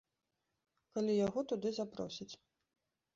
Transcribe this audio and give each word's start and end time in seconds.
Калі 0.95 1.13
яго 1.25 1.39
туды 1.51 1.69
запросяць. 1.81 2.31